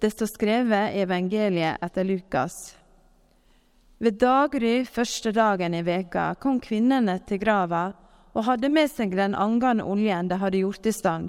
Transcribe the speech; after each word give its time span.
Det 0.00 0.10
står 0.10 0.26
skrevet 0.26 0.94
i 0.94 1.00
evangeliet 1.04 1.82
etter 1.84 2.04
Lukas. 2.04 2.54
Ved 4.00 4.16
daggry 4.16 4.86
første 4.88 5.28
dagen 5.36 5.74
i 5.76 5.82
veka 5.84 6.30
kom 6.40 6.56
kvinnene 6.64 7.18
til 7.28 7.42
grava 7.42 7.90
og 8.32 8.46
hadde 8.46 8.70
med 8.72 8.88
seg 8.88 9.12
den 9.12 9.36
angende 9.36 9.84
oljen 9.84 10.30
de 10.30 10.38
hadde 10.40 10.62
gjort 10.62 10.88
i 10.88 10.94
stand. 10.96 11.28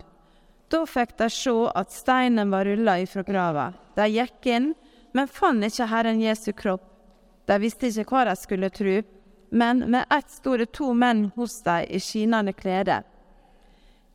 Da 0.71 0.85
fikk 0.87 1.17
de 1.19 1.27
se 1.27 1.57
at 1.75 1.91
steinen 1.91 2.55
var 2.55 2.63
rulla 2.63 2.95
ifra 3.03 3.25
grava. 3.27 3.73
De 3.99 4.07
gikk 4.07 4.47
inn, 4.47 4.71
men 5.11 5.27
fant 5.27 5.67
ikke 5.67 5.91
Herren 5.91 6.23
Jesu 6.23 6.53
kropp. 6.55 6.87
De 7.51 7.59
visste 7.59 7.91
ikke 7.91 8.07
hva 8.07 8.23
de 8.29 8.39
skulle 8.39 8.71
tro, 8.71 9.01
men 9.51 9.83
med 9.91 10.07
ett 10.07 10.31
sto 10.31 10.55
det 10.55 10.71
to 10.71 10.93
menn 10.95 11.27
hos 11.35 11.59
dem 11.67 11.91
i 11.91 11.99
skinnende 11.99 12.55
klede. 12.55 13.01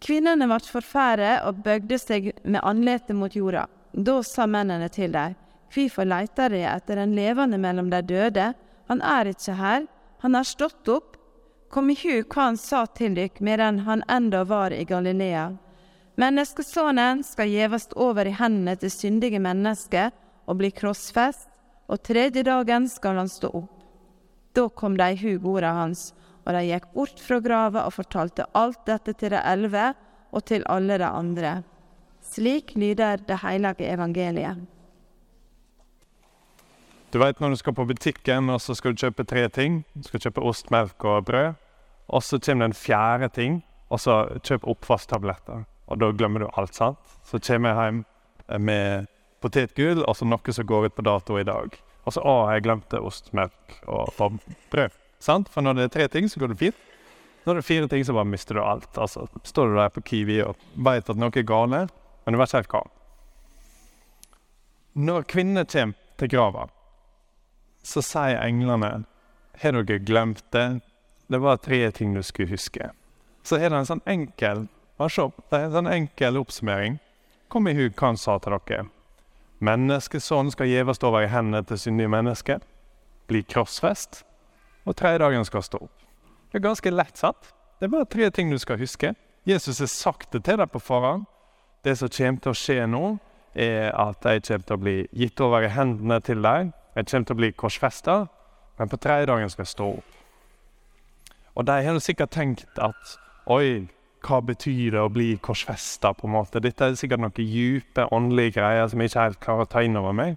Kvinnene 0.00 0.48
ble 0.48 0.62
forferdet 0.64 1.42
og 1.44 1.60
bøgde 1.60 2.00
seg 2.00 2.32
med 2.44 2.64
ansiktet 2.64 3.20
mot 3.20 3.36
jorda. 3.36 3.68
Da 3.96 4.22
sa 4.22 4.46
mennene 4.46 4.88
til 4.92 5.12
dem, 5.12 5.34
Hvorfor 5.72 6.06
leiter 6.06 6.52
dere 6.52 6.76
etter 6.76 7.00
den 7.00 7.14
levende 7.16 7.58
mellom 7.58 7.88
de 7.90 8.00
døde? 8.06 8.52
Han 8.88 9.00
er 9.02 9.32
ikke 9.32 9.56
her, 9.58 9.86
han 10.22 10.34
har 10.34 10.44
stått 10.46 10.88
opp. 10.88 11.16
Kom 11.72 11.90
i 11.90 11.96
hu 11.98 12.22
hva 12.22 12.50
han 12.50 12.58
sa 12.60 12.84
til 12.86 13.16
dere 13.16 13.42
medan 13.44 13.82
han 13.88 14.04
enda 14.08 14.44
var 14.44 14.72
i 14.72 14.84
Galilea. 14.84 15.50
Menneskesonen 16.16 17.24
skal 17.26 17.50
gjevast 17.52 17.92
over 17.96 18.28
i 18.28 18.36
hendene 18.36 18.76
til 18.80 18.92
syndige 18.92 19.40
mennesker 19.42 20.12
og 20.46 20.60
bli 20.60 20.70
krossfest, 20.72 21.48
og 21.90 22.02
tredje 22.02 22.42
dagen 22.46 22.88
skal 22.88 23.20
han 23.20 23.28
stå 23.28 23.50
opp. 23.52 23.82
Da 24.56 24.68
kom 24.68 24.96
de 24.96 25.10
i 25.12 25.18
hug 25.20 25.44
orda 25.46 25.74
hans, 25.76 26.12
og 26.46 26.54
de 26.56 26.64
gikk 26.70 26.88
bort 26.94 27.20
fra 27.20 27.40
grava 27.44 27.84
og 27.84 27.96
fortalte 27.98 28.48
alt 28.54 28.86
dette 28.88 29.12
til 29.18 29.34
de 29.34 29.42
elleve 29.42 29.90
og 30.32 30.46
til 30.48 30.64
alle 30.72 30.98
de 31.02 31.10
andre. 31.10 31.52
Slik 32.26 32.74
lyder 32.76 33.22
det 33.28 33.38
hellige 33.42 33.86
evangeliet. 33.92 34.58
Du 37.12 37.20
vet 37.22 37.38
når 37.40 37.54
du 37.54 37.56
skal 37.60 37.74
på 37.76 37.86
butikken 37.88 38.50
og 38.50 38.60
så 38.60 38.74
skal 38.76 38.92
du 38.92 39.00
kjøpe 39.00 39.24
tre 39.24 39.46
ting. 39.48 39.84
Du 39.94 40.04
skal 40.08 40.20
kjøpe 40.26 40.42
ost, 40.44 40.70
melk 40.74 41.04
og 41.06 41.24
brød. 41.28 41.54
Og 42.12 42.22
så 42.22 42.38
kommer 42.38 42.66
det 42.66 42.74
en 42.74 42.78
fjerde 42.78 43.28
ting, 43.34 43.54
og 43.90 44.00
så 44.02 44.18
kjøp 44.44 44.66
oppvasktabletter. 44.74 45.64
Og 45.86 46.00
da 46.02 46.10
glemmer 46.12 46.44
du 46.44 46.50
alt, 46.58 46.74
sant? 46.74 46.98
Så 47.24 47.40
kommer 47.42 47.72
jeg 47.72 47.82
hjem 47.86 48.02
med 48.62 49.08
potetgull 49.42 50.02
og 50.04 50.16
så 50.18 50.26
noe 50.26 50.54
som 50.54 50.66
går 50.66 50.88
ut 50.88 50.96
på 50.96 51.06
dato 51.06 51.38
i 51.38 51.46
dag. 51.46 51.74
Og 52.06 52.14
så 52.14 52.22
å, 52.22 52.36
jeg 52.52 52.66
glemte 52.66 53.02
ost, 53.02 53.32
melk 53.34 53.80
og 53.90 54.40
brød. 54.70 54.94
Sant? 55.22 55.48
For 55.50 55.64
når 55.64 55.78
det 55.78 55.86
er 55.86 55.94
tre 55.94 56.08
ting, 56.12 56.28
så 56.30 56.42
går 56.42 56.52
det 56.52 56.60
fint. 56.60 56.82
Når 57.46 57.54
det 57.54 57.62
er 57.62 57.66
fire 57.66 57.88
ting, 57.90 58.04
så 58.04 58.14
bare 58.14 58.28
mister 58.28 58.58
du 58.58 58.62
alt. 58.62 58.90
Altså, 58.98 59.26
står 59.46 59.70
du 59.70 59.78
der 59.78 59.94
på 59.94 60.02
Kiwi 60.06 60.40
og 60.42 60.58
veit 60.74 61.08
at 61.10 61.18
noe 61.18 61.30
er 61.30 61.46
galt, 61.46 61.94
men 62.26 62.34
du 62.34 62.40
vet 62.40 62.50
ikke 62.50 62.58
helt 62.58 62.74
hva. 62.74 62.82
Når 64.96 65.26
kvinnene 65.30 65.64
kommer 65.70 66.18
til 66.18 66.32
grava, 66.32 66.66
så 67.86 68.02
sier 68.02 68.40
englene 68.42 69.04
Har 69.62 69.72
dere 69.72 69.98
glemt 70.04 70.42
det? 70.52 70.80
Det 71.28 71.38
var 71.40 71.56
tre 71.56 71.90
ting 71.90 72.14
du 72.14 72.22
skulle 72.22 72.50
huske. 72.50 72.90
Så 73.42 73.56
er 73.56 73.70
det 73.70 73.78
en 73.78 73.88
sånn 73.88 74.04
enkel 74.06 74.66
se, 74.98 75.26
det 75.50 75.58
er 75.58 75.66
en 75.66 75.74
sånn 75.74 75.92
enkel 75.92 76.38
oppsummering. 76.40 76.98
Kom 77.52 77.68
i 77.68 77.74
hug 77.76 77.94
hva 77.94 78.12
han 78.12 78.20
sa 78.20 78.38
til 78.40 78.56
dere. 78.56 78.86
Menneskesønnen 79.64 80.52
skal 80.52 80.68
gjeves 80.68 81.00
over 81.04 81.24
i 81.24 81.30
hendene 81.32 81.62
til 81.64 81.78
syndige 81.80 82.12
mennesker. 82.12 82.64
Bli 83.28 83.42
krossfest. 83.44 84.24
Og 84.86 84.96
tredje 84.96 85.22
dagen 85.22 85.44
skal 85.44 85.64
stå 85.64 85.80
opp. 85.86 86.04
Det 86.50 86.60
er 86.60 86.68
ganske 86.68 86.92
lett 86.92 87.18
satt. 87.18 87.52
Det 87.78 87.88
er 87.88 87.92
bare 87.92 88.08
tre 88.08 88.30
ting 88.30 88.50
du 88.52 88.58
skal 88.58 88.78
huske. 88.80 89.14
Jesus 89.46 89.80
har 89.80 89.90
sagt 89.90 90.32
det 90.32 90.44
til 90.46 90.60
deg 90.60 90.70
på 90.72 90.80
forhånd. 90.82 91.26
Det 91.86 91.94
som 91.94 92.10
kommer 92.10 92.42
til 92.42 92.50
å 92.50 92.58
skje 92.58 92.80
nå, 92.90 93.04
er 93.54 93.92
at 93.94 94.24
jeg 94.26 94.42
kommer 94.42 94.64
til 94.66 94.74
å 94.74 94.82
bli 94.82 94.94
gitt 95.14 95.40
over 95.40 95.62
i 95.62 95.70
hendene 95.70 96.18
til 96.20 96.40
deg. 96.42 96.72
Jeg 96.96 97.06
kommer 97.06 97.28
til 97.28 97.36
å 97.36 97.40
bli 97.40 97.50
korsfesta, 97.54 98.16
men 98.80 98.90
på 98.90 98.98
tredje 98.98 99.28
dagen 99.30 99.52
skal 99.52 99.62
jeg 99.62 99.70
stå 99.70 99.90
opp. 100.00 100.16
Og 101.56 101.68
de 101.68 101.76
har 101.86 102.00
sikkert 102.02 102.34
tenkt 102.34 102.80
at 102.82 103.12
oi, 103.46 103.86
hva 104.26 104.40
betyr 104.42 104.96
det 104.96 105.04
å 105.04 105.12
bli 105.12 105.28
korsfesta? 105.38 106.10
på 106.12 106.26
en 106.26 106.34
måte? 106.34 106.60
Dette 106.60 106.90
er 106.90 106.98
sikkert 106.98 107.22
noen 107.22 107.36
dype 107.36 108.08
åndelige 108.10 108.58
greier 108.58 108.90
som 108.90 109.00
jeg 109.00 109.12
ikke 109.12 109.28
helt 109.28 109.40
klarer 109.46 109.68
å 109.68 109.70
ta 109.76 109.84
inn 109.86 109.96
over 109.96 110.16
meg. 110.16 110.34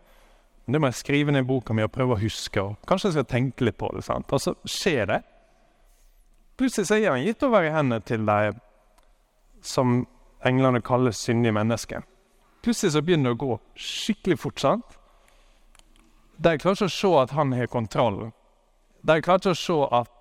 Men 0.66 0.78
det 0.78 0.84
må 0.84 0.92
jeg 0.92 1.00
skrive 1.00 1.34
ned 1.34 1.48
i 1.48 1.50
boka 1.50 1.74
mi 1.74 1.84
og 1.84 1.92
prøve 1.92 2.14
å 2.14 2.22
huske. 2.22 2.62
og 2.62 2.78
Kanskje 2.88 3.10
jeg 3.10 3.18
skal 3.18 3.30
tenke 3.34 3.66
litt 3.66 3.80
på 3.82 3.90
det. 3.96 4.06
sant? 4.06 4.30
Og 4.30 4.46
så 4.46 4.54
skjer 4.70 5.10
det. 5.10 5.20
Plutselig 6.62 6.88
så 6.88 7.00
er 7.00 7.10
han 7.10 7.26
gitt 7.26 7.44
over 7.44 7.66
i 7.66 7.74
hendene 7.74 8.06
til 8.06 8.30
de 8.30 8.54
som 9.66 10.06
englene 10.46 10.82
kaller 10.82 11.12
syndige 11.16 11.56
mennesker. 11.56 12.06
Plutselig 12.64 12.94
så 12.94 13.02
begynner 13.04 13.32
det 13.32 13.40
å 13.40 13.44
gå 13.46 13.60
skikkelig 13.80 14.40
fort. 14.40 14.60
sant? 14.60 14.98
De 16.38 16.56
klarer 16.58 16.78
ikke 16.78 16.88
å 16.88 16.96
se 16.96 17.12
at 17.20 17.36
han 17.36 17.52
har 17.54 17.68
kontroll. 17.68 18.32
De 19.02 19.20
klarer 19.22 19.40
ikke 19.40 19.56
å 19.56 19.60
se 19.60 19.80
at 19.96 20.12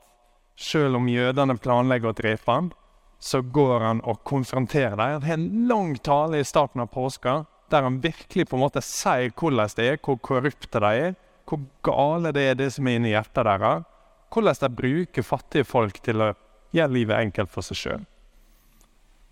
selv 0.59 0.99
om 0.99 1.09
jødene 1.11 1.59
planlegger 1.62 2.11
å 2.11 2.19
drepe 2.19 2.51
ham, 2.51 2.73
så 3.19 3.41
går 3.43 3.81
han 3.83 4.01
og 4.07 4.23
konfronterer 4.27 4.97
dem. 4.99 5.15
Han 5.19 5.23
har 5.27 5.39
en 5.39 5.69
lang 5.71 5.95
tale 5.99 6.41
i 6.41 6.47
starten 6.47 6.83
av 6.83 6.91
påska 6.95 7.45
der 7.71 7.84
han 7.84 8.01
virkelig 8.01 8.49
på 8.49 8.57
en 8.57 8.65
måte 8.65 8.83
sier 8.83 9.31
hvordan 9.37 9.75
det 9.77 9.87
er, 9.87 9.99
hvor 10.03 10.17
korrupte 10.25 10.81
de 10.81 10.93
er, 11.07 11.17
hvor 11.49 11.61
gale 11.84 12.33
det 12.33 12.45
er 12.51 12.55
det 12.59 12.71
som 12.73 12.87
er 12.89 12.99
inni 12.99 13.12
hjertet 13.12 13.45
deres. 13.45 13.84
Hvordan 14.33 14.61
de 14.61 14.71
bruker 14.77 15.25
fattige 15.25 15.65
folk 15.65 16.01
til 16.05 16.23
å 16.23 16.33
gjøre 16.75 16.95
livet 16.95 17.21
enkelt 17.21 17.53
for 17.53 17.65
seg 17.65 17.81
sjøl. 17.81 18.07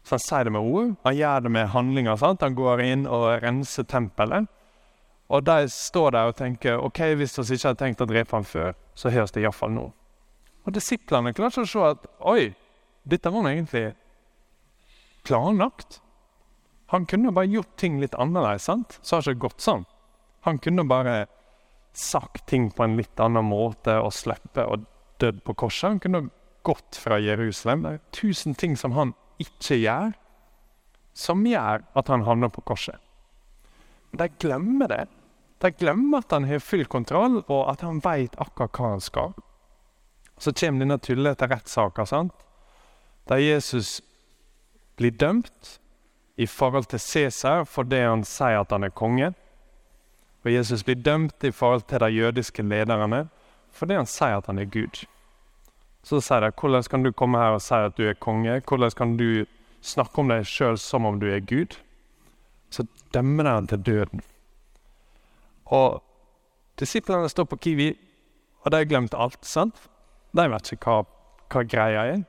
Så 0.07 0.15
han 0.15 0.23
sier 0.23 0.47
det 0.47 0.53
med 0.55 0.63
ord, 0.63 0.93
han 1.03 1.17
gjør 1.19 1.41
det 1.43 1.51
med 1.51 1.73
handlinger. 1.73 2.17
sant? 2.17 2.43
Han 2.43 2.55
går 2.55 2.81
inn 2.85 3.07
og 3.11 3.43
renser 3.43 3.83
tempelet. 3.91 4.47
Og 5.27 5.43
de 5.43 5.67
står 5.69 6.13
der 6.15 6.31
og 6.31 6.37
tenker 6.39 6.79
ok, 6.79 7.01
hvis 7.19 7.35
vi 7.39 7.57
ikke 7.57 7.73
hadde 7.73 7.81
tenkt 7.81 8.05
å 8.05 8.07
drepe 8.07 8.37
ham 8.37 8.47
før, 8.47 8.77
så 8.95 9.11
høres 9.11 9.35
det 9.35 9.43
iallfall 9.43 9.75
nå. 9.75 9.89
Og 10.67 10.75
disiplene 10.75 11.35
klarer 11.35 11.51
ikke 11.51 11.67
å 11.67 11.71
se 11.73 11.83
at 11.89 12.07
oi, 12.23 12.55
dette 13.03 13.33
var 13.35 13.51
egentlig 13.51 13.89
planlagt. 15.27 16.01
Han 16.95 17.07
kunne 17.11 17.35
bare 17.35 17.51
gjort 17.51 17.75
ting 17.77 17.99
litt 17.99 18.15
annerledes. 18.15 18.63
sant? 18.71 18.99
Så 19.03 19.17
har 19.17 19.27
det 19.27 19.35
ikke 19.35 19.49
gått 19.49 19.67
sånn. 19.67 19.85
Han 20.47 20.63
kunne 20.63 20.87
bare 20.87 21.27
sagt 21.93 22.47
ting 22.47 22.71
på 22.71 22.85
en 22.85 22.97
litt 22.97 23.19
annen 23.19 23.49
måte 23.51 23.99
og 23.99 24.15
sluppet 24.15 24.63
og 24.63 24.87
dødd 25.19 25.43
på 25.43 25.55
korset. 25.67 25.91
Han 25.91 26.03
kunne 26.03 26.29
gått 26.63 26.99
fra 27.03 27.19
Jerusalem. 27.19 27.83
Det 27.83 27.93
er 27.97 28.03
tusen 28.15 28.55
ting 28.55 28.77
som 28.79 28.95
han 28.95 29.17
ikke 29.43 29.79
gjør, 29.83 30.15
som 31.17 31.45
gjør 31.47 31.85
at 31.97 32.09
han 32.13 32.25
havner 32.27 32.53
på 32.53 32.65
korset. 32.69 32.99
De 34.17 34.29
glemmer 34.41 34.89
det. 34.93 35.05
De 35.65 35.71
glemmer 35.73 36.25
at 36.25 36.33
han 36.33 36.45
har 36.49 36.61
full 36.61 36.85
kontroll, 36.93 37.41
og 37.49 37.63
at 37.73 37.85
han 37.85 38.03
veit 38.05 38.37
akkurat 38.41 38.77
hva 38.77 38.93
han 38.95 39.05
skal. 39.05 39.33
Så 40.39 40.53
kommer 40.53 40.85
denne 40.85 40.99
tullete 41.01 41.49
rettssaka, 41.49 42.05
der 43.27 43.41
Jesus 43.41 44.01
blir 44.97 45.11
dømt 45.11 45.79
i 46.37 46.47
forhold 46.47 46.85
til 46.85 47.01
Cæsar 47.01 47.65
for 47.65 47.89
det 47.89 48.03
han 48.05 48.25
sier 48.25 48.61
at 48.61 48.73
han 48.73 48.85
er 48.85 48.93
konge. 48.93 49.33
Og 50.45 50.53
Jesus 50.53 50.85
blir 50.85 51.01
dømt 51.01 51.45
i 51.45 51.51
forhold 51.51 51.89
til 51.89 52.01
de 52.01 52.13
jødiske 52.13 52.63
lederne 52.63 53.27
fordi 53.77 53.97
han 53.99 54.07
sier 54.09 54.39
at 54.39 54.47
han 54.47 54.59
er 54.59 54.71
Gud. 54.73 55.05
Så 56.07 56.21
sier 56.23 56.45
de 56.45 56.53
hvordan 56.55 56.87
kan 56.91 57.03
du 57.03 57.11
komme 57.11 57.41
her 57.41 57.57
og 57.57 57.63
si 57.65 57.75
at 57.75 57.97
du 57.99 58.05
er 58.07 58.15
konge? 58.15 58.61
Hvordan 58.63 58.95
kan 58.95 59.17
du 59.19 59.47
snakke 59.83 60.23
om 60.23 60.31
deg 60.31 60.47
sjøl 60.47 60.79
som 60.79 61.07
om 61.09 61.19
du 61.19 61.27
er 61.27 61.43
Gud? 61.43 61.75
Så 62.71 62.87
dømmer 63.15 63.47
de 63.47 63.55
ham 63.57 63.67
til 63.67 63.83
døden. 63.83 64.23
Og 65.67 66.03
disiplene 66.79 67.29
står 67.29 67.49
på 67.51 67.57
Kiwi, 67.57 67.89
og 68.63 68.71
de 68.71 68.79
har 68.79 68.87
glemt 68.87 69.15
alt. 69.15 69.43
sant? 69.47 69.89
De 70.37 70.47
vet 70.51 70.73
ikke 70.73 70.91
hva, 70.91 71.03
hva 71.51 71.63
greia 71.67 72.05
er. 72.13 72.23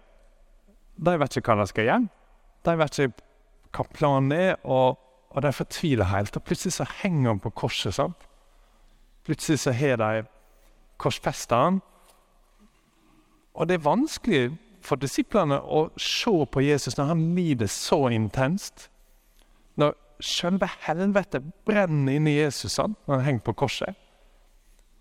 De 0.98 1.14
vet 1.20 1.38
ikke 1.38 1.54
hva 1.54 1.62
de 1.62 1.70
skal 1.70 1.86
gjøre. 1.86 2.08
De 2.66 2.76
vet 2.80 3.00
ikke 3.04 3.26
hva 3.78 3.86
planen 3.94 4.32
er, 4.34 4.56
og, 4.64 4.98
og 5.30 5.44
de 5.46 5.52
fortviler 5.54 6.10
helt. 6.10 6.38
Og 6.38 6.44
plutselig 6.44 6.74
så 6.80 6.88
henger 7.04 7.30
han 7.30 7.44
på 7.44 7.54
korset. 7.54 7.94
sant? 7.94 8.26
Plutselig 9.26 9.60
så 9.60 9.76
har 9.76 10.02
de 10.02 10.26
korsfesta 10.98 11.62
han. 11.68 11.82
Og 13.58 13.68
det 13.68 13.78
er 13.78 13.88
vanskelig 13.88 14.42
for 14.86 15.02
disiplene 15.02 15.58
å 15.60 15.88
se 16.00 16.34
på 16.54 16.62
Jesus 16.62 16.98
når 16.98 17.10
han 17.12 17.24
lider 17.36 17.70
så 17.72 18.06
intenst. 18.14 18.88
Når 19.76 19.96
selve 20.24 20.70
helvete 20.86 21.42
brenner 21.66 22.18
inni 22.18 22.38
Jesus 22.38 22.78
han, 22.82 22.96
når 23.06 23.20
han 23.20 23.26
henger 23.26 23.48
på 23.50 23.58
korset. 23.66 23.98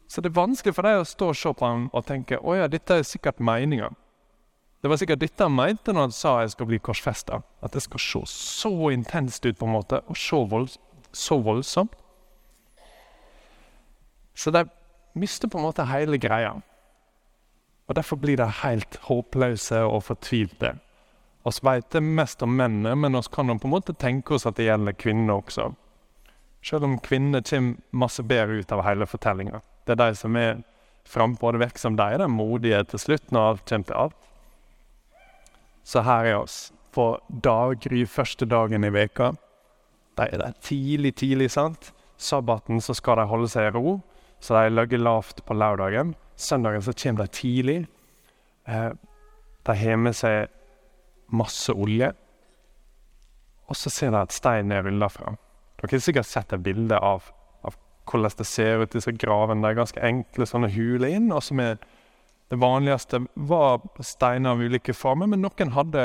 Så 0.09 0.23
det 0.23 0.31
er 0.31 0.41
vanskelig 0.41 0.75
for 0.75 0.87
dem 0.87 1.03
å 1.03 1.07
stå 1.07 1.31
og 1.33 1.39
se 1.39 1.53
på 1.53 1.67
ham 1.69 1.89
og 1.93 2.07
tenke 2.07 2.39
å 2.39 2.55
ja, 2.57 2.69
dette 2.71 3.01
er 3.01 3.07
sikkert 3.07 3.43
meninga. 3.43 3.91
Det 4.81 4.91
var 4.91 5.01
sikkert 5.01 5.23
dette 5.25 5.43
han 5.43 5.57
mente 5.57 5.93
når 5.93 6.09
han 6.09 6.15
sa 6.15 6.37
jeg 6.43 6.53
skal 6.55 6.69
bli 6.71 6.79
korsfesta. 6.79 7.41
At 7.65 7.75
det 7.75 7.83
skal 7.85 8.03
se 8.03 8.23
så 8.31 8.73
intenst 8.95 9.45
ut, 9.49 9.57
på 9.59 9.67
en 9.67 9.75
måte, 9.75 10.01
og 10.07 10.17
så, 10.21 10.45
vold, 10.47 10.77
så 11.13 11.41
voldsomt. 11.43 11.97
Så 14.37 14.53
de 14.53 14.63
mister 15.17 15.51
på 15.51 15.59
en 15.59 15.67
måte 15.67 15.87
hele 15.89 16.21
greia. 16.23 16.55
Og 17.87 17.95
Derfor 17.95 18.17
blir 18.17 18.37
de 18.37 18.49
helt 18.63 18.99
håpløse 19.07 19.81
og 19.87 20.03
fortvilte. 20.09 20.75
Vi 21.47 21.53
vet 21.63 21.91
det 21.91 22.03
mest 22.03 22.43
om 22.43 22.57
mennene, 22.59 22.97
men 22.99 23.15
vi 23.15 23.23
kan 23.33 23.59
på 23.59 23.69
en 23.69 23.75
måte 23.77 23.95
tenke 23.95 24.35
oss 24.35 24.47
at 24.47 24.57
det 24.59 24.67
gjelder 24.67 24.97
kvinnene 24.99 25.37
også. 25.39 25.69
Selv 26.67 26.85
om 26.85 26.99
kvinnene 26.99 27.45
kommer 27.47 27.77
masse 27.95 28.23
bedre 28.23 28.59
ut 28.59 28.73
av 28.75 28.83
hele 28.83 29.07
fortellinga. 29.07 29.61
Det 29.87 29.95
er 29.95 30.01
de 30.01 30.19
som 30.19 30.37
er 30.37 30.65
frampå. 31.07 31.53
Det 31.53 31.63
virker 31.63 31.79
som 31.79 31.97
de 31.97 32.03
er 32.03 32.19
de 32.19 32.27
modige 32.29 32.83
til 32.91 32.99
slutt, 32.99 33.31
når 33.31 33.51
alt 33.51 33.69
kommer 33.69 33.87
til 33.87 34.01
alt. 34.03 34.17
Så 35.87 36.03
her 36.03 36.27
er 36.27 36.41
oss 36.41 36.73
på 36.91 37.13
daggry 37.31 38.03
første 38.11 38.49
dagen 38.51 38.85
i 38.85 38.91
veka. 38.91 39.31
De 40.19 40.27
er 40.27 40.43
der 40.43 40.59
tidlig, 40.61 41.15
tidlig, 41.21 41.53
sant? 41.55 41.93
Sabbaten 42.19 42.81
så 42.81 42.97
skal 42.97 43.21
de 43.21 43.29
holde 43.31 43.49
seg 43.53 43.69
i 43.69 43.75
ro, 43.77 43.99
så 44.41 44.57
de 44.57 44.73
ligger 44.73 45.05
lavt 45.05 45.45
på 45.47 45.55
lørdagen. 45.55 46.15
Søndagen 46.37 46.85
så 46.85 46.93
kommer 46.93 47.27
de 47.27 47.33
tidlig. 47.33 47.79
De 48.67 49.77
har 49.81 49.97
med 49.97 50.17
seg 50.17 50.53
masse 51.33 51.73
olje. 51.73 52.13
Og 53.67 53.77
så 53.77 53.91
ser 53.91 54.13
de 54.15 54.21
at 54.21 54.35
steinen 54.35 54.75
er 54.77 54.85
rulla 54.87 55.09
fra. 55.11 55.35
Dere 55.81 55.97
har 55.97 56.05
sikkert 56.05 56.29
sett 56.29 56.53
et 56.55 56.63
bilde 56.65 56.99
av, 57.03 57.27
av 57.67 57.77
hvordan 58.07 58.37
det 58.39 58.47
ser 58.47 58.85
ut, 58.85 58.93
disse 58.93 59.13
gravene. 59.17 59.63
Det 59.65 59.73
er 59.73 59.81
ganske 59.81 60.05
enkle 60.11 60.47
sånne 60.49 60.71
huler 60.75 61.17
inn. 61.17 61.33
og 61.33 61.43
som 61.43 61.61
er 61.61 61.81
det 62.47 62.61
vanligste 62.63 63.25
var 63.35 63.81
steiner 64.07 64.55
av 64.55 64.61
ulike 64.63 64.95
former, 64.95 65.27
men 65.27 65.43
noen 65.43 65.73
hadde 65.75 66.03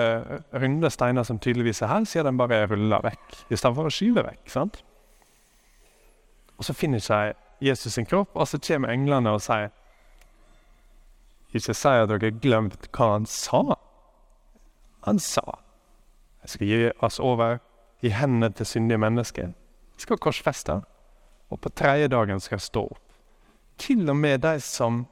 runde 0.57 0.89
steiner 0.89 1.25
som 1.27 1.37
tydeligvis 1.37 1.83
er 1.85 1.91
her, 1.91 2.07
siden 2.09 2.33
de 2.33 2.41
bare 2.41 2.63
ruller 2.71 3.03
vekk 3.05 3.35
istedenfor 3.53 3.89
å 3.89 3.93
skyve 3.93 4.23
vekk. 4.25 4.41
sant? 4.49 4.79
Og 6.57 6.65
så 6.65 6.73
finner 6.73 6.97
ikke 6.97 7.35
Jesus 7.61 7.93
sin 7.93 8.09
kropp, 8.09 8.33
og 8.33 8.49
så 8.49 8.57
kommer 8.57 8.89
englene 8.89 9.35
og 9.35 9.43
sier 9.45 9.69
Ikke 11.51 11.75
si 11.75 11.91
at 11.91 12.09
dere 12.09 12.29
har 12.29 12.39
glemt 12.43 12.87
hva 12.95 13.09
han 13.15 13.27
sa. 13.29 13.63
Han 15.07 15.19
sa 15.19 15.43
jeg 16.41 16.49
skal 16.49 16.67
gi 16.67 16.79
oss 17.05 17.19
over 17.21 17.59
i 18.01 18.09
hendene 18.09 18.49
til 18.57 18.65
syndige 18.65 19.01
mennesker. 19.01 19.51
Jeg 19.93 20.05
skal 20.05 20.17
korsfeste, 20.21 20.79
og 21.51 21.59
på 21.61 21.69
tredje 21.77 22.09
dagen 22.09 22.41
skal 22.41 22.57
jeg 22.57 22.65
stå 22.65 22.85
opp. 22.95 23.03
Til 23.81 24.09
og 24.09 24.17
med 24.17 24.41
de 24.41 24.55
som 24.61 25.03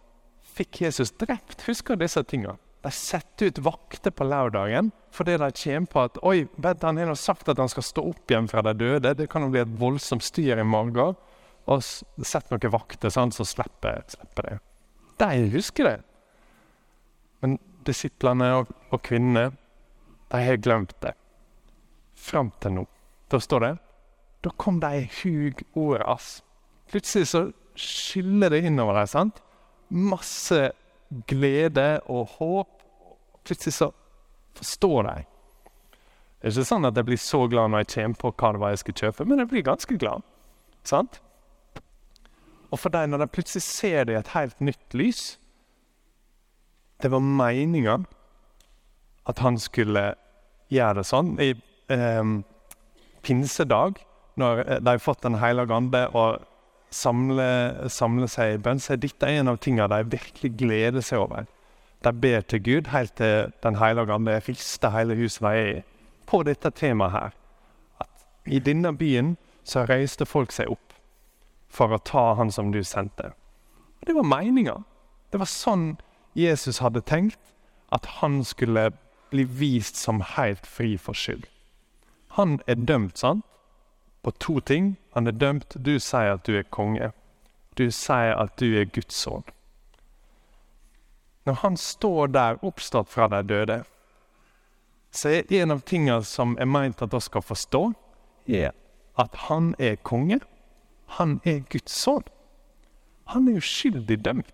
fikk 0.56 0.82
Jesus 0.88 1.12
drept, 1.22 1.62
husker 1.68 2.00
disse 2.00 2.24
tingene. 2.26 2.58
De 2.84 2.92
setter 2.96 3.52
ut 3.52 3.62
vakter 3.66 4.14
på 4.16 4.24
lørdagen 4.24 4.94
fordi 5.12 5.36
de 5.42 5.50
kommer 5.52 5.90
på 5.92 6.04
at 6.06 6.18
oi, 6.24 6.38
vet, 6.64 6.84
han 6.86 6.98
har 7.02 7.16
sagt 7.20 7.50
at 7.50 7.60
han 7.60 7.70
skal 7.72 7.84
stå 7.84 8.04
opp 8.12 8.32
igjen 8.32 8.48
fra 8.48 8.62
de 8.64 8.76
døde. 8.78 9.16
Det 9.18 9.28
kan 9.30 9.44
jo 9.44 9.50
bli 9.52 9.64
et 9.64 9.74
voldsomt 9.82 10.24
styr 10.24 10.62
i 10.62 10.66
magen. 10.66 11.18
Og 11.70 11.84
sett 11.84 12.54
noen 12.54 12.72
vakter, 12.72 13.12
sånn, 13.12 13.34
så 13.36 13.46
slipper, 13.46 14.06
slipper 14.10 14.48
det. 14.48 14.54
De 15.20 15.50
husker 15.54 15.90
det. 15.90 15.98
Men 17.42 17.58
disiplene 17.88 18.52
og, 18.60 18.72
og 18.92 19.02
kvinnene, 19.06 19.52
de 20.30 20.42
har 20.46 20.62
glemt 20.62 20.96
det. 21.04 21.16
Fram 22.20 22.52
til 22.62 22.80
nå. 22.80 22.88
Da 23.32 23.40
står 23.40 23.66
det 23.66 23.76
Da 24.44 24.52
kom 24.58 24.80
de 24.82 25.06
hug 25.22 25.62
ordet 25.78 26.08
ass. 26.08 26.30
Plutselig 26.90 27.30
så 27.32 27.44
skyller 27.80 28.52
det 28.54 28.66
innover 28.68 29.00
deg, 29.00 29.12
sant? 29.12 29.40
masse 29.90 30.72
glede 31.28 32.00
og 32.06 32.28
håp. 32.38 32.84
Plutselig 33.44 33.74
så 33.74 33.92
forstår 34.58 35.04
de. 35.04 35.16
Det 36.40 36.48
er 36.48 36.54
ikke 36.54 36.70
sånn 36.70 36.88
at 36.88 36.96
jeg 36.96 37.08
blir 37.10 37.20
så 37.20 37.42
glad 37.52 37.72
når 37.72 37.84
jeg 37.84 37.92
kommer 37.96 38.22
på 38.22 38.32
hva 38.32 38.52
det 38.54 38.62
var 38.62 38.74
jeg 38.74 38.84
skal 38.84 38.98
kjøpe, 39.02 39.26
men 39.28 39.42
jeg 39.42 39.52
blir 39.52 39.66
ganske 39.68 39.98
glad. 40.00 40.24
Sant? 40.88 41.20
Og 42.70 42.80
for 42.80 42.94
deg, 42.94 43.10
når 43.10 43.26
de 43.26 43.34
plutselig 43.34 43.66
ser 43.66 44.06
det 44.08 44.16
i 44.16 44.20
et 44.20 44.34
helt 44.36 44.62
nytt 44.64 44.96
lys 44.96 45.24
Det 47.02 47.12
var 47.12 47.24
meninga 47.24 48.00
at 49.30 49.40
han 49.40 49.60
skulle 49.62 50.14
gjøre 50.74 51.00
det 51.00 51.08
sånn. 51.08 51.36
I 51.40 51.54
eh, 51.94 52.32
pinsedag, 53.24 54.02
når 54.40 54.64
de 54.80 54.90
har 54.90 55.04
fått 55.04 55.24
Den 55.24 55.40
hellige 55.40 55.76
ande 55.76 56.06
og 56.16 56.44
samle, 56.92 57.90
samle 57.90 58.28
seg 58.28 58.56
i 58.56 58.62
bønn, 58.64 58.82
så 58.82 58.96
er 58.96 59.04
dette 59.04 59.30
en 59.30 59.52
av 59.52 59.60
tingene 59.62 59.90
de 59.92 60.18
virkelig 60.18 60.54
gleder 60.58 61.06
seg 61.06 61.24
over. 61.24 61.48
De 62.04 62.14
ber 62.16 62.42
til 62.48 62.64
Gud 62.64 62.88
helt 62.94 63.16
til 63.20 63.52
Den 63.64 63.76
hellige 63.76 64.14
ande 64.14 64.40
rister 64.48 64.94
hele 64.96 65.16
huset 65.20 65.44
de 65.44 65.52
er 65.52 65.72
i, 65.80 65.82
på 66.26 66.44
dette 66.48 66.72
temaet 66.72 67.12
her. 67.12 67.32
At 68.00 68.28
i 68.48 68.60
denne 68.60 68.94
byen 68.98 69.36
så 69.64 69.86
reiste 69.86 70.26
folk 70.26 70.52
seg 70.56 70.72
opp 70.72 70.96
for 71.70 71.94
å 71.94 72.02
ta 72.02 72.34
Han 72.36 72.52
som 72.52 72.72
du 72.72 72.84
sendte. 72.84 73.34
Og 74.00 74.08
Det 74.08 74.16
var 74.16 74.24
meninga. 74.24 74.80
Det 75.32 75.40
var 75.40 75.46
sånn 75.46 75.98
Jesus 76.36 76.80
hadde 76.80 77.02
tenkt 77.02 77.40
at 77.92 78.06
han 78.22 78.44
skulle 78.44 78.92
bli 79.30 79.44
vist 79.44 79.96
som 79.96 80.22
helt 80.36 80.68
fri 80.68 80.98
for 80.98 81.14
skyld. 81.14 81.46
Han 82.38 82.60
er 82.68 82.76
dømt, 82.76 83.18
sant? 83.18 83.46
på 84.22 84.32
to 84.32 84.60
ting. 84.60 84.96
Han 85.14 85.28
er 85.28 85.32
dømt. 85.32 85.76
Du 85.86 86.00
sier 86.00 86.34
at 86.34 86.46
du 86.48 86.58
er 86.58 86.64
konge. 86.64 87.12
Du 87.78 87.90
sier 87.92 88.36
at 88.36 88.60
du 88.60 88.68
er 88.80 88.86
Guds 88.86 89.16
sønn. 89.16 89.44
Når 91.46 91.54
han 91.64 91.78
står 91.78 92.28
der 92.28 92.60
oppstått 92.66 93.10
fra 93.10 93.28
de 93.28 93.42
døde, 93.48 93.84
så 95.12 95.30
er 95.30 95.62
en 95.62 95.72
av 95.72 95.82
tingene 95.82 96.24
som 96.24 96.58
er 96.60 96.70
meint 96.70 97.02
at 97.02 97.14
vi 97.14 97.22
skal 97.24 97.42
forstå, 97.42 97.84
er 98.48 98.76
at 99.18 99.36
han 99.48 99.74
er 99.80 99.96
konge. 99.96 100.40
Han 101.18 101.40
er 101.46 101.64
Guds 101.72 101.96
sønn. 101.96 102.28
Han 103.34 103.48
er 103.48 103.58
uskyldig 103.58 104.20
dømt. 104.26 104.54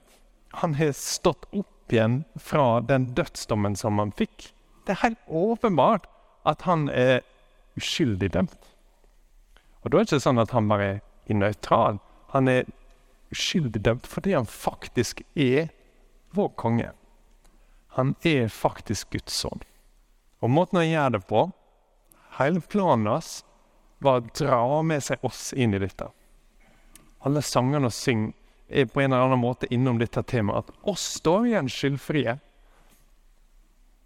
Han 0.61 0.75
har 0.79 0.91
stått 0.95 1.45
opp 1.51 1.93
igjen 1.93 2.23
fra 2.35 2.81
den 2.81 3.09
dødsdommen 3.17 3.75
som 3.75 3.99
han 3.99 4.13
fikk. 4.15 4.51
Det 4.85 4.95
er 4.95 5.03
helt 5.03 5.27
åpenbart 5.27 6.07
at 6.47 6.65
han 6.65 6.87
er 6.89 7.21
uskyldig 7.75 8.31
dømt. 8.33 8.57
Og 9.83 9.91
da 9.91 9.99
er 9.99 10.05
det 10.05 10.15
ikke 10.15 10.25
sånn 10.25 10.41
at 10.41 10.53
han 10.55 10.69
bare 10.69 10.89
er 11.27 11.37
nøytral. 11.37 11.99
Han 12.33 12.49
er 12.49 12.69
uskyldig 13.33 13.81
dømt 13.85 14.07
fordi 14.09 14.35
han 14.37 14.47
faktisk 14.49 15.21
er 15.35 15.69
vår 16.35 16.53
konge. 16.59 16.91
Han 17.99 18.15
er 18.27 18.47
faktisk 18.51 19.13
Guds 19.15 19.35
sønn. 19.43 19.61
Og 20.43 20.51
måten 20.51 20.81
han 20.81 20.89
gjør 20.89 21.13
det 21.15 21.21
på, 21.29 21.45
hele 22.39 22.61
planen 22.61 23.07
hans, 23.07 23.43
var 24.03 24.19
å 24.19 24.33
dra 24.35 24.81
med 24.83 25.03
seg 25.03 25.23
oss 25.25 25.53
inn 25.55 25.73
i 25.73 25.79
dette. 25.81 26.09
Alle 27.25 27.41
sangene 27.41 27.87
vi 27.87 27.95
synger, 27.95 28.33
er 28.67 28.85
på 28.85 29.01
en 29.01 29.13
eller 29.13 29.27
annen 29.27 29.41
måte 29.41 29.69
innom 29.73 29.99
dette 30.01 30.23
temaet. 30.23 30.69
At 30.69 30.89
oss 30.89 31.03
står 31.19 31.49
igjen 31.49 31.69
skyldfrie. 31.69 32.37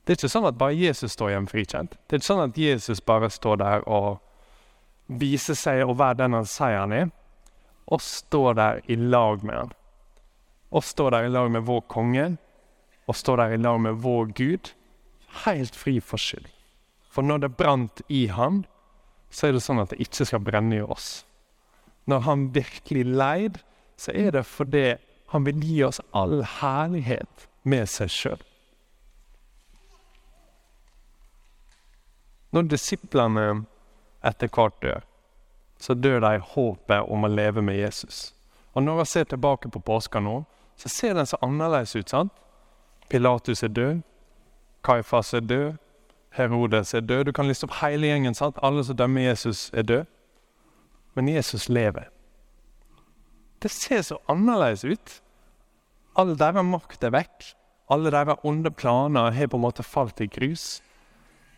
Det 0.03 0.13
er 0.13 0.19
ikke 0.19 0.31
sånn 0.31 0.49
at 0.49 0.57
bare 0.59 0.75
Jesus 0.75 1.13
står 1.15 1.33
igjen 1.33 1.47
frikjent. 1.51 1.95
Det 2.07 2.17
er 2.17 2.21
ikke 2.21 2.31
sånn 2.31 2.47
at 2.47 2.57
Jesus 2.57 3.01
bare 3.05 3.29
står 3.31 3.61
der 3.61 3.85
og 3.87 4.19
viser 5.09 5.57
seg 5.57 5.83
å 5.85 5.95
være 5.97 6.23
den 6.23 6.37
han 6.37 6.47
sier 6.49 6.79
han 6.81 6.93
er, 6.93 7.11
og 7.89 8.01
står 8.05 8.57
der 8.59 8.81
i 8.89 8.97
lag 8.99 9.45
med 9.45 9.55
han. 9.55 9.71
Og 10.69 10.85
står 10.85 11.15
der 11.15 11.25
i 11.25 11.33
lag 11.33 11.49
med 11.49 11.65
vår 11.65 11.81
konge, 11.89 12.27
og 13.09 13.17
står 13.17 13.41
der 13.41 13.55
i 13.55 13.61
lag 13.61 13.79
med 13.81 14.01
vår 14.03 14.33
Gud, 14.37 14.73
helt 15.45 15.77
fri 15.77 15.97
for 16.01 16.21
skyld. 16.21 16.45
For 17.09 17.25
når 17.25 17.45
det 17.45 17.55
brant 17.57 18.03
i 18.07 18.27
han, 18.29 18.63
så 19.33 19.47
er 19.47 19.55
det 19.55 19.63
sånn 19.65 19.81
at 19.81 19.93
det 19.93 20.01
ikke 20.03 20.27
skal 20.29 20.43
brenne 20.45 20.77
i 20.77 20.85
oss. 20.85 21.23
Når 22.09 22.25
han 22.25 22.45
virkelig 22.53 23.05
leid, 23.05 23.57
så 23.99 24.13
er 24.15 24.31
det 24.31 24.45
fordi 24.47 24.85
han 25.29 25.45
vil 25.45 25.59
gi 25.61 25.83
oss 25.83 25.99
all 26.15 26.39
herlighet 26.59 27.47
med 27.63 27.89
seg 27.91 28.09
sjøl. 28.13 28.45
Når 32.55 32.69
disiplene 32.71 33.45
etter 34.25 34.49
hvert 34.49 34.77
dør, 34.81 35.03
så 35.79 35.93
dør 35.93 36.19
de 36.23 36.39
håpet 36.53 37.11
om 37.11 37.27
å 37.27 37.31
leve 37.31 37.61
med 37.61 37.77
Jesus. 37.77 38.33
Og 38.73 38.83
når 38.83 39.03
jeg 39.03 39.11
ser 39.11 39.29
tilbake 39.33 39.69
på 39.69 39.81
påska 39.85 40.19
nå, 40.23 40.41
så 40.79 40.89
ser 40.89 41.13
den 41.13 41.27
så 41.29 41.37
annerledes 41.45 41.95
ut. 41.95 42.09
sant? 42.09 42.31
Pilatus 43.09 43.63
er 43.63 43.67
død. 43.67 44.01
Kaifas 44.83 45.33
er 45.33 45.39
død. 45.39 45.77
Herodes 46.31 46.93
er 46.93 47.01
død. 47.01 47.25
Du 47.25 47.31
kan 47.31 47.47
liste 47.47 47.67
opp 47.67 47.79
hele 47.81 48.07
gjengen. 48.07 48.33
sant? 48.35 48.57
Alle 48.63 48.83
som 48.83 48.97
dømmer 48.97 49.21
Jesus, 49.21 49.69
er 49.73 49.81
død. 49.81 50.05
Men 51.15 51.29
Jesus 51.29 51.69
lever. 51.69 52.09
Det 53.59 53.69
ser 53.69 54.01
så 54.01 54.19
annerledes 54.31 54.83
ut. 54.83 55.15
All 56.15 56.35
deres 56.39 56.65
makt 56.65 57.03
er 57.03 57.15
vekk. 57.15 57.51
Alle 57.91 58.11
deres 58.13 58.39
onde 58.47 58.71
planer 58.71 59.33
har 59.35 59.49
på 59.49 59.57
en 59.57 59.65
måte 59.65 59.83
falt 59.83 60.21
i 60.21 60.29
grus. 60.31 60.79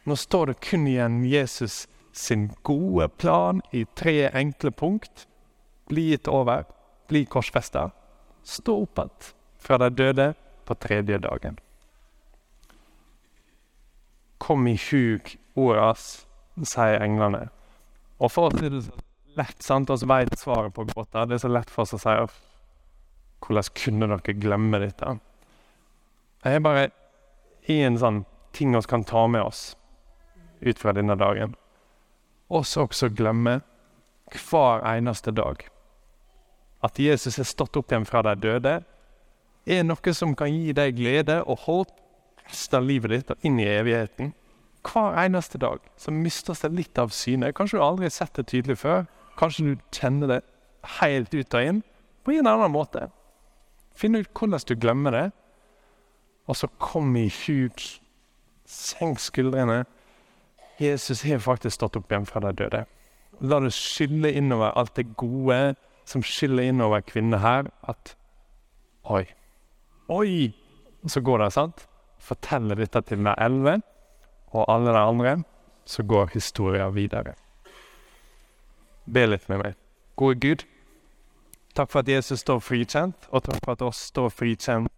Nå 0.08 0.18
står 0.18 0.52
det 0.52 0.62
kun 0.66 0.88
igjen 0.90 1.22
Jesus 1.30 1.86
sin 2.12 2.50
gode 2.64 3.08
plan 3.22 3.62
i 3.72 3.86
tre 3.96 4.32
enkle 4.34 4.72
punkt. 4.72 5.28
Bli 5.92 6.10
gitt 6.12 6.28
over, 6.28 6.66
bli 7.08 7.26
korsfesta, 7.26 7.90
stå 8.44 8.78
opp 8.86 9.02
igjen 9.04 9.34
fra 9.62 9.78
de 9.78 9.90
døde 9.94 10.32
på 10.66 10.78
tredje 10.82 11.20
dagen. 11.22 11.60
Kom 14.42 14.66
i 14.68 14.78
hug 14.90 15.36
ordas, 15.56 16.26
sier 16.64 17.04
englene. 17.04 17.50
Og 18.18 18.32
for 18.32 18.50
å 18.50 18.58
si 18.58 18.72
det 18.72 18.86
så 18.88 19.11
lett, 19.38 19.62
sant, 19.64 19.90
oss 19.90 20.04
veit 20.08 20.34
svaret 20.40 20.74
på 20.76 20.86
gåta. 20.92 21.26
Det 21.26 21.38
er 21.38 21.44
så 21.46 21.52
lett 21.52 21.70
for 21.72 21.86
oss 21.86 21.96
å 21.96 22.02
si 22.02 22.16
hvordan 23.42 23.72
kunne 23.78 24.10
dere 24.12 24.38
glemme 24.38 24.80
dette? 24.84 25.16
Det 26.42 26.56
er 26.56 26.64
bare 26.64 26.90
én 27.70 27.98
sånn 28.02 28.24
ting 28.56 28.76
vi 28.76 28.82
kan 28.90 29.04
ta 29.08 29.28
med 29.32 29.44
oss 29.46 29.72
ut 30.62 30.80
fra 30.80 30.94
denne 30.94 31.16
dagen 31.18 31.56
oss 32.52 32.76
også 32.78 33.10
glemme 33.16 33.60
hver 34.32 34.84
eneste 34.88 35.32
dag. 35.36 35.64
At 36.84 37.00
Jesus 37.00 37.40
er 37.40 37.48
stått 37.48 37.78
opp 37.80 37.92
igjen 37.92 38.08
fra 38.10 38.24
de 38.26 38.36
døde, 38.42 38.76
er 39.66 39.84
noe 39.86 40.14
som 40.18 40.36
kan 40.36 40.52
gi 40.52 40.74
deg 40.74 40.98
glede 40.98 41.42
og 41.46 41.66
håp 41.68 41.92
resten 42.48 42.80
av 42.80 42.88
livet 42.88 43.14
ditt 43.14 43.34
og 43.34 43.48
inn 43.48 43.60
i 43.62 43.70
evigheten. 43.70 44.34
Hver 44.82 45.20
eneste 45.24 45.62
dag 45.62 45.84
så 46.00 46.14
mister 46.14 46.58
seg 46.58 46.74
litt 46.74 46.98
av 47.00 47.14
synet. 47.14 47.54
Kanskje 47.56 47.78
du 47.78 47.86
aldri 47.86 48.10
har 48.10 48.16
sett 48.16 48.40
det 48.40 48.48
tydelig 48.50 48.80
før. 48.82 49.06
Kanskje 49.40 49.66
du 49.72 49.86
kjenner 49.96 50.28
det 50.28 50.42
helt 51.00 51.34
ut 51.34 51.58
og 51.58 51.68
inn 51.68 51.82
på 52.26 52.36
en 52.36 52.50
annen 52.50 52.74
måte. 52.74 53.08
Finn 53.98 54.16
ut 54.16 54.30
hvordan 54.34 54.66
du 54.68 54.76
glemmer 54.76 55.16
det, 55.16 55.28
og 56.50 56.58
så 56.58 56.70
kom 56.82 57.16
i 57.16 57.28
huk. 57.30 57.84
Senk 58.66 59.20
skuldrene. 59.20 59.84
Jesus 60.82 61.22
har 61.28 61.44
faktisk 61.44 61.76
stått 61.76 62.00
opp 62.00 62.12
igjen 62.12 62.26
fra 62.26 62.42
de 62.46 62.54
døde. 62.58 62.86
La 63.42 63.60
det 63.62 63.74
skylle 63.76 64.32
innover 64.38 64.74
alt 64.78 64.96
det 64.98 65.12
gode 65.20 65.76
som 66.10 66.24
skyller 66.26 66.70
innover 66.70 67.04
kvinner 67.06 67.42
her, 67.42 67.70
at 67.88 68.16
Oi. 69.10 69.26
Oi! 70.10 70.52
Så 71.10 71.22
går 71.26 71.42
det, 71.42 71.54
sant? 71.56 71.88
Forteller 72.22 72.78
dette 72.78 73.02
til 73.02 73.24
de 73.26 73.34
elleve 73.42 73.80
og 74.54 74.68
alle 74.70 74.94
de 74.94 75.02
andre. 75.02 75.38
Så 75.86 76.04
går 76.06 76.30
historien 76.36 76.94
videre. 76.94 77.34
Be 79.06 79.26
litt 79.28 79.50
med 79.50 79.64
meg. 79.64 79.78
Gode 80.20 80.40
Gud, 80.40 80.66
takk 81.74 81.92
for 81.92 82.04
at 82.04 82.10
Jesus 82.12 82.44
står 82.44 82.60
frikjent, 82.62 83.30
og 83.32 83.46
takk 83.48 83.62
for 83.66 83.74
at 83.74 83.86
oss 83.86 84.02
står 84.12 84.30
frikjent 84.30 84.92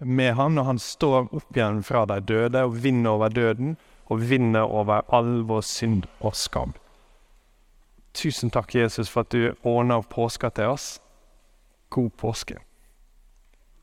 med 0.00 0.34
han, 0.36 0.58
og 0.58 0.66
han 0.68 0.78
står 0.82 1.30
opp 1.30 1.56
igjen 1.56 1.82
fra 1.86 2.04
de 2.10 2.20
døde 2.20 2.64
og 2.66 2.76
vinner 2.84 3.16
over 3.16 3.32
døden, 3.32 3.76
og 4.06 4.22
vinner 4.30 4.68
over 4.68 5.02
all 5.14 5.40
vår 5.48 5.64
synd 5.66 6.04
og 6.20 6.36
skam. 6.36 6.76
Tusen 8.16 8.52
takk, 8.52 8.74
Jesus, 8.74 9.10
for 9.12 9.26
at 9.26 9.32
du 9.32 9.52
ordner 9.62 10.00
påska 10.02 10.50
til 10.54 10.72
oss. 10.76 11.00
God 11.90 12.10
påske. 12.16 12.56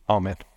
Amen. 0.07 0.52